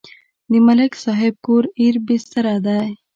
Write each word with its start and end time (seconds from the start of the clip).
د 0.51 0.53
ملک 0.67 0.93
صاحب 1.03 1.35
کور 1.45 1.63
ایر 1.79 1.95
بېستره 2.07 2.55
و. 2.65 2.65